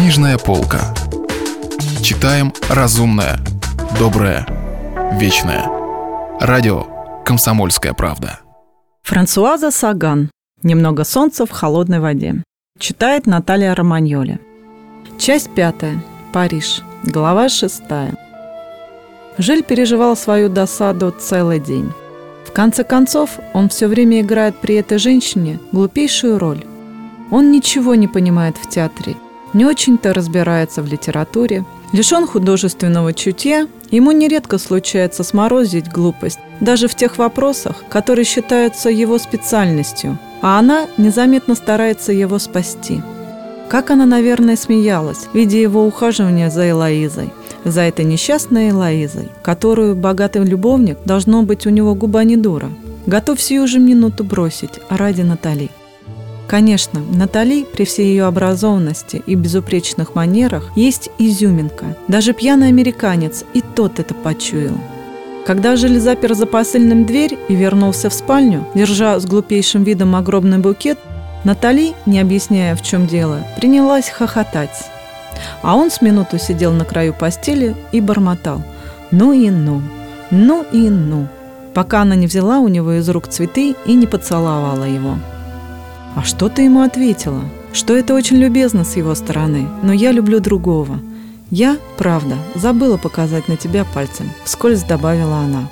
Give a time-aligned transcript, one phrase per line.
[0.00, 0.94] Книжная полка.
[2.02, 3.38] Читаем разумное,
[3.98, 4.46] доброе,
[5.20, 5.66] вечное.
[6.40, 6.86] Радио
[7.22, 8.40] «Комсомольская правда».
[9.02, 10.30] Франсуаза Саган.
[10.62, 12.42] «Немного солнца в холодной воде».
[12.78, 14.40] Читает Наталья Романьоли.
[15.18, 16.02] Часть пятая.
[16.32, 16.80] Париж.
[17.04, 18.14] Глава шестая.
[19.36, 21.92] Жиль переживал свою досаду целый день.
[22.46, 26.64] В конце концов, он все время играет при этой женщине глупейшую роль.
[27.30, 29.14] Он ничего не понимает в театре,
[29.52, 31.64] не очень-то разбирается в литературе.
[31.92, 39.18] Лишен художественного чутья, ему нередко случается сморозить глупость, даже в тех вопросах, которые считаются его
[39.18, 43.02] специальностью, а она незаметно старается его спасти.
[43.68, 47.32] Как она, наверное, смеялась, видя его ухаживание за Элоизой
[47.64, 52.70] за этой несчастной Элоизой, которую богатый любовник, должно быть, у него губа не дура,
[53.06, 55.70] готов сию же минуту бросить ради Натали.
[56.50, 61.96] Конечно, Натали при всей ее образованности и безупречных манерах есть изюминка.
[62.08, 64.76] Даже пьяный американец и тот это почуял.
[65.46, 70.58] Когда Жиль запер за посыльным дверь и вернулся в спальню, держа с глупейшим видом огромный
[70.58, 70.98] букет,
[71.44, 74.90] Натали, не объясняя, в чем дело, принялась хохотать.
[75.62, 78.60] А он с минуту сидел на краю постели и бормотал
[79.12, 79.82] «Ну и ну,
[80.32, 81.28] ну и ну»,
[81.74, 85.14] пока она не взяла у него из рук цветы и не поцеловала его.
[86.16, 87.42] А что ты ему ответила?
[87.72, 90.98] Что это очень любезно с его стороны, но я люблю другого.
[91.50, 95.68] Я, правда, забыла показать на тебя пальцем, вскользь добавила она.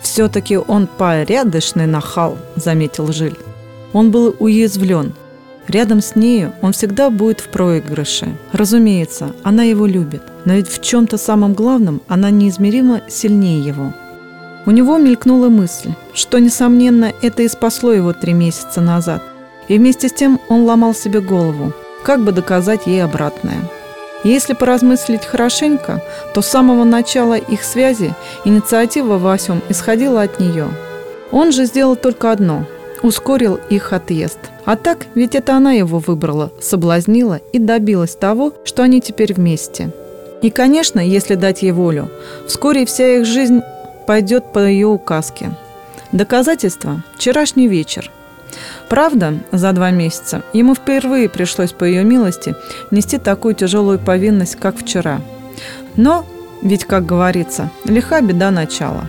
[0.00, 3.38] «Все-таки он порядочный нахал»,— заметил Жиль.
[3.92, 5.14] Он был уязвлен,
[5.68, 8.36] Рядом с нею он всегда будет в проигрыше.
[8.52, 13.92] Разумеется, она его любит, но ведь в чем-то самом главном она неизмеримо сильнее его.
[14.66, 19.22] У него мелькнула мысль, что, несомненно, это и спасло его три месяца назад.
[19.72, 23.56] И вместе с тем он ломал себе голову, как бы доказать ей обратное.
[24.22, 29.36] Если поразмыслить хорошенько, то с самого начала их связи инициатива во
[29.70, 30.68] исходила от нее.
[31.30, 32.66] Он же сделал только одно–
[33.02, 38.82] ускорил их отъезд– а так, ведь это она его выбрала, соблазнила и добилась того, что
[38.82, 39.90] они теперь вместе.
[40.42, 42.10] И, конечно, если дать ей волю,
[42.46, 43.62] вскоре вся их жизнь
[44.06, 45.56] пойдет по ее указке.
[46.12, 48.10] Доказательство– вчерашний вечер.
[48.88, 52.54] Правда, за два месяца ему впервые пришлось, по ее милости,
[52.90, 55.20] нести такую тяжелую повинность, как вчера.
[55.96, 56.24] Но,
[56.62, 59.06] ведь, как говорится, лиха беда начала.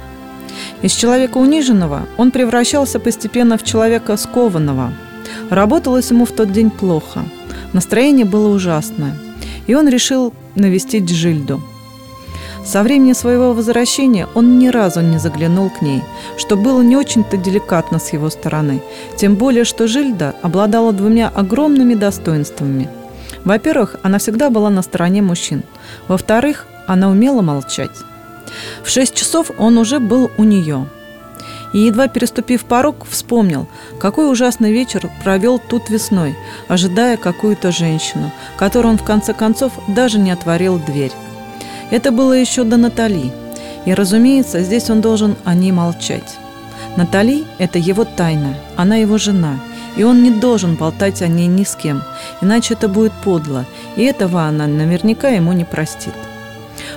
[0.82, 4.94] Из человека униженного он превращался постепенно в человека скованного–
[5.50, 7.24] Работалось ему в тот день плохо.
[7.74, 9.16] Настроение было ужасное.
[9.68, 11.62] И он решил навестить Жильду.
[12.66, 16.02] Со времени своего возвращения он ни разу не заглянул к ней,
[16.38, 18.82] что было не очень-то деликатно с его стороны,
[19.18, 22.90] тем более, что Жильда обладала двумя огромными достоинствами.
[23.44, 25.64] Во-первых, она всегда была на стороне мужчин.
[26.08, 27.98] Во-вторых, она умела молчать.
[28.84, 30.88] В шесть часов он уже был у нее–
[31.74, 33.68] и, едва переступив порог, вспомнил,
[34.00, 36.38] какой ужасный вечер провел тут весной,
[36.68, 41.12] ожидая какую-то женщину, которой он в конце концов даже не отворил дверь.
[41.94, 43.32] Это было еще до Натали,
[43.86, 46.40] и, разумеется, здесь он должен о ней молчать.
[46.98, 49.60] Натали– это его тайна, она его жена,
[49.96, 52.02] и он не должен болтать о ней ни с кем,
[52.42, 56.16] иначе это будет подло, и этого она наверняка ему не простит.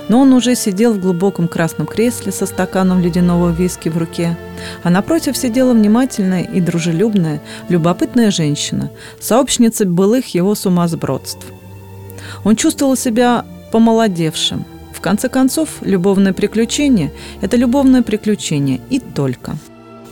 [0.09, 4.35] Но он уже сидел в глубоком красном кресле со стаканом ледяного виски в руке,
[4.81, 11.45] а напротив сидела внимательная и дружелюбная, любопытная женщина, сообщница былых его сумасбродств.
[12.43, 14.65] Он чувствовал себя помолодевшим.
[14.97, 19.55] В конце концов, любовное приключение– это любовное приключение и только.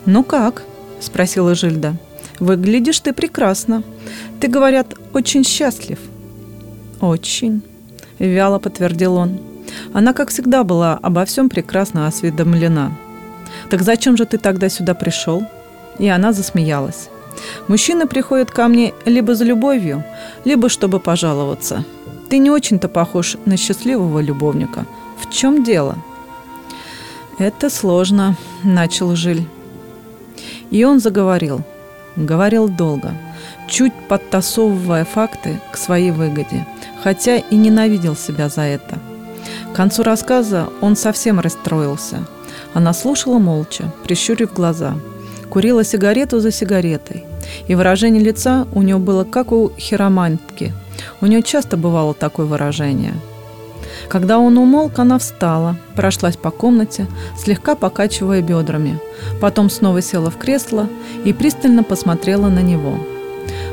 [0.06, 0.62] «Ну как?»–
[1.00, 1.96] спросила Жильда.
[2.40, 3.81] «Выглядишь ты прекрасно.
[4.40, 5.97] Ты, говорят, очень счастлив».
[7.01, 7.63] «Очень»,–
[8.19, 9.40] вяло подтвердил он.
[9.91, 12.96] Она, как всегда, была обо всем прекрасно осведомлена.
[13.72, 15.47] «Так зачем же ты тогда сюда пришел?»
[15.97, 17.09] И она засмеялась.
[17.67, 20.03] «Мужчины приходят ко мне либо за любовью,
[20.46, 21.84] либо чтобы пожаловаться.
[22.29, 24.85] Ты не очень-то похож на счастливого любовника.
[25.19, 25.97] В чем дело?»
[27.37, 29.47] «Это сложно»,– начал Жиль.
[30.72, 31.61] И он заговорил.
[32.16, 33.13] Говорил долго,
[33.67, 36.66] чуть подтасовывая факты к своей выгоде,
[37.03, 38.99] хотя и ненавидел себя за это–
[39.71, 42.25] к концу рассказа он совсем расстроился.
[42.73, 44.95] Она слушала молча, прищурив глаза.
[45.49, 47.25] Курила сигарету за сигаретой.
[47.67, 50.73] И выражение лица у нее было как у хиромантки.
[51.21, 53.13] У нее часто бывало такое выражение.
[54.09, 57.07] Когда он умолк, она встала, прошлась по комнате,
[57.37, 58.99] слегка покачивая бедрами.
[59.41, 60.87] Потом снова села в кресло
[61.23, 62.97] и пристально посмотрела на него.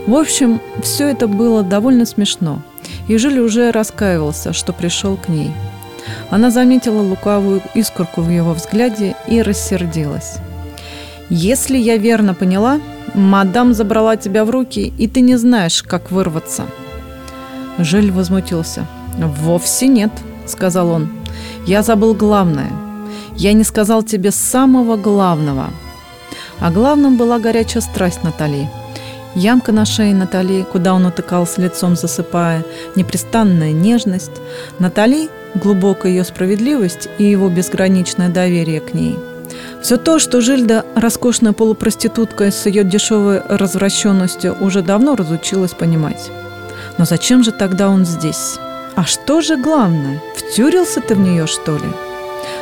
[0.07, 2.63] В общем, все это было довольно смешно–
[3.09, 5.51] И Жиль уже раскаивался, что пришел к ней.
[6.31, 10.37] Она заметила лукавую искорку в его взгляде и рассердилась.
[11.29, 12.81] «Если я верно поняла,
[13.15, 16.65] мадам забрала тебя в руки, и ты не знаешь, как вырваться».
[17.79, 18.87] Жиль возмутился.
[19.19, 20.13] «Вовсе нет»,—
[20.47, 21.11] сказал он.
[21.67, 22.71] «Я забыл главное.
[23.37, 25.71] Я не сказал тебе самого главного».
[26.61, 28.69] А главным была горячая страсть Натали.
[29.35, 32.65] Ямка на шее Натали, куда он утыкался лицом, засыпая,
[32.95, 34.41] непрестанная нежность.
[34.79, 39.19] Натали– глубокая ее справедливость и его безграничное доверие к ней.
[39.83, 46.31] Все то, что Жильда, роскошная полупроститутка с ее дешевой развращенностью, уже давно разучилась понимать.
[46.99, 48.59] Но зачем же тогда он здесь?
[48.95, 50.21] А что же главное?
[50.37, 51.89] Втюрился ты в нее, что ли?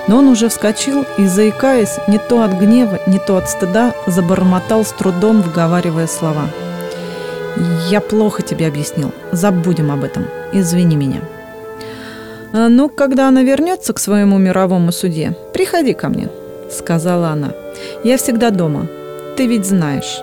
[0.07, 4.85] Но он уже вскочил и, заикаясь, не то от гнева, не то от стыда, забормотал
[4.85, 6.49] с трудом, выговаривая слова.
[7.89, 9.13] «Я плохо тебе объяснил.
[9.33, 10.27] Забудем об этом.
[10.53, 11.21] Извини меня».
[12.53, 16.29] «А «Ну, когда она вернется к своему мировому суде, приходи ко мне»,—
[16.71, 17.53] сказала она.
[18.05, 18.87] «Я всегда дома.
[19.37, 20.21] Ты ведь знаешь».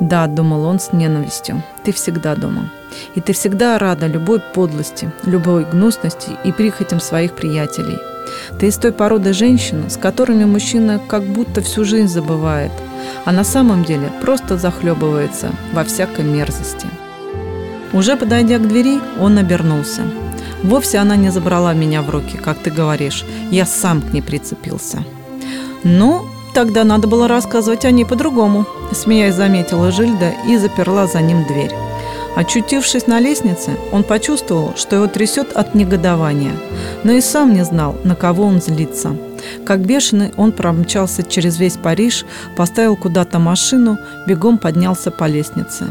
[0.00, 2.70] «Да»,— думал он с ненавистью,— «ты всегда дома.
[3.14, 7.98] И ты всегда рада любой подлости, любой гнусности и прихотям своих приятелей.
[8.58, 12.72] Ты из той породы женщин, с которыми мужчина как будто всю жизнь забывает,
[13.24, 16.86] а на самом деле просто захлебывается во всякой мерзости».
[17.92, 20.02] Уже подойдя к двери, он обернулся.
[20.62, 23.24] Вовсе она не забрала меня в руки, как ты говоришь.
[23.50, 25.04] Я сам к ней прицепился.
[25.84, 31.46] Ну, тогда надо было рассказывать о ней по-другому, смеясь заметила Жильда и заперла за ним
[31.46, 31.72] дверь.
[32.36, 36.52] Очутившись на лестнице, он почувствовал, что его трясет от негодования,
[37.04, 39.16] но и сам не знал, на кого он злится.
[39.64, 42.24] Как бешеный, он промчался через весь Париж,
[42.56, 45.86] поставил куда-то машину, бегом поднялся по лестнице.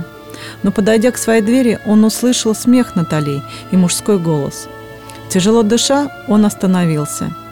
[0.64, 3.42] Но, подойдя к своей двери, он услышал смех Натали
[3.72, 4.68] и мужской голос.
[5.30, 7.34] Тяжело дыша, он остановился–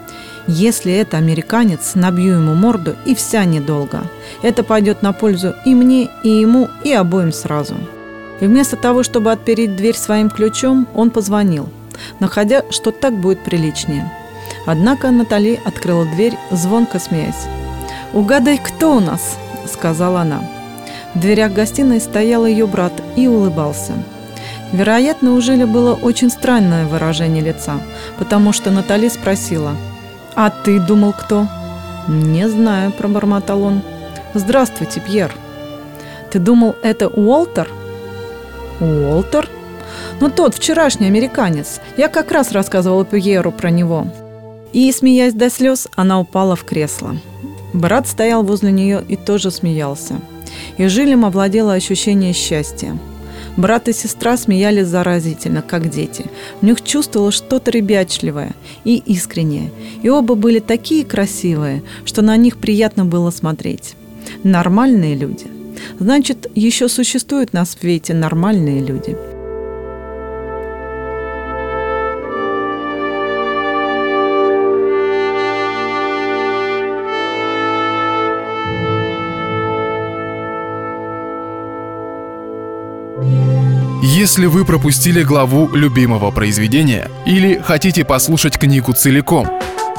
[0.47, 4.03] если это американец, набью ему морду и вся недолго.
[4.43, 7.75] Это пойдет на пользу и мне, и ему, и обоим сразу.
[8.39, 11.69] И вместо того, чтобы отпереть дверь своим ключом, он позвонил,
[12.19, 14.11] находя, что так будет приличнее.
[14.65, 17.47] Однако Натали открыла дверь, звонко смеясь.
[18.13, 19.37] «Угадай, кто у нас?»–
[19.71, 20.41] сказала она.
[21.13, 23.93] В дверях гостиной стоял ее брат и улыбался.
[24.71, 27.79] Вероятно, у Жиля было очень странное выражение лица,
[28.17, 29.75] потому что Натали спросила–
[30.35, 31.47] «А ты думал, кто?»
[32.09, 33.81] «Не знаю»,– пробормотал он.
[34.33, 35.33] «Здравствуйте, Пьер».
[36.29, 37.69] «Ты думал, это Уолтер?»
[38.79, 39.49] «Уолтер?»
[40.19, 41.79] «Ну, тот вчерашний американец.
[41.97, 44.07] Я как раз рассказывала Пьеру про него».
[44.73, 47.15] И, смеясь до слез, она упала в кресло.
[47.73, 50.15] Брат стоял возле нее и тоже смеялся.
[50.77, 52.97] И жилем овладело ощущение счастья–
[53.57, 56.25] Брат и сестра смеялись заразительно, как дети.
[56.59, 59.71] В них чувствовалось что-то ребячливое и искреннее.
[60.01, 63.95] И оба были такие красивые, что на них приятно было смотреть.
[64.43, 65.47] Нормальные люди.
[65.99, 69.15] Значит, еще существуют на свете нормальные люди–
[84.17, 89.47] Если вы пропустили главу любимого произведения или хотите послушать книгу целиком,